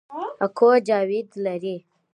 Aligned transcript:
اکو 0.45 0.69
جاوید 0.87 1.29
لري 1.45 1.75